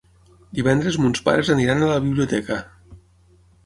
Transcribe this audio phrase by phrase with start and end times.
[0.59, 2.63] Divendres mons pares aniran a la biblioteca.